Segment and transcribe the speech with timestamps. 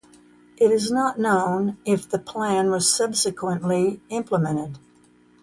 [0.57, 4.79] It is not known if the plan was subsequently implemented.